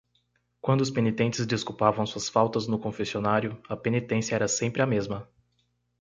Quando 0.59 0.81
os 0.81 0.89
penitentes 0.89 1.45
desculpavam 1.45 2.07
suas 2.07 2.27
faltas 2.27 2.65
no 2.67 2.79
confessionário, 2.79 3.61
a 3.69 3.77
penitência 3.77 4.33
era 4.33 4.47
sempre 4.47 4.81
a 4.81 4.85
mesma. 4.87 5.29